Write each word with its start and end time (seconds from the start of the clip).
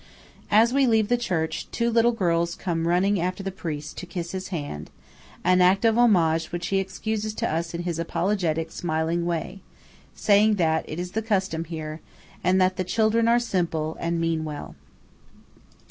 As 0.49 0.73
we 0.73 0.87
leave 0.87 1.09
the 1.09 1.15
church, 1.15 1.69
two 1.69 1.91
little 1.91 2.11
girls 2.11 2.55
come 2.55 2.87
running 2.87 3.19
after 3.21 3.43
the 3.43 3.51
priest, 3.51 3.99
to 3.99 4.07
kiss 4.07 4.31
his 4.31 4.47
hand; 4.47 4.89
an 5.43 5.61
act 5.61 5.85
of 5.85 5.95
homage 5.95 6.45
which 6.47 6.69
he 6.69 6.79
excuses 6.79 7.35
to 7.35 7.47
us 7.47 7.75
in 7.75 7.83
his 7.83 7.99
apologetic, 7.99 8.71
smiling 8.71 9.27
way, 9.27 9.61
saying 10.15 10.55
that 10.55 10.89
it 10.89 10.99
is 10.99 11.11
the 11.11 11.21
custom 11.21 11.65
here, 11.65 12.01
and 12.43 12.59
that 12.59 12.77
the 12.77 12.83
children 12.83 13.27
are 13.27 13.37
"simple, 13.37 13.95
and 13.99 14.19
mean 14.19 14.43
well." 14.43 14.73